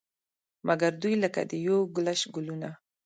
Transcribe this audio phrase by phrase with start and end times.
[0.67, 2.69] مګر دوی لکه د یو ګلش ګلونه.